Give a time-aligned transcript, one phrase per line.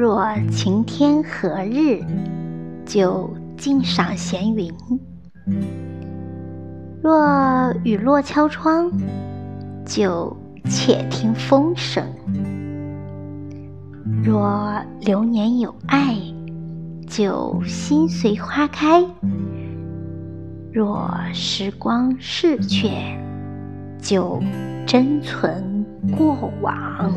[0.00, 2.02] 若晴天和日，
[2.86, 4.72] 就静赏闲云；
[7.02, 8.90] 若雨落敲窗，
[9.84, 10.34] 就
[10.64, 12.02] 且听风声。
[14.24, 16.16] 若流年有爱，
[17.06, 19.04] 就心随花开；
[20.72, 22.88] 若时光逝去，
[24.00, 24.42] 就
[24.86, 25.84] 珍存
[26.16, 27.12] 过往。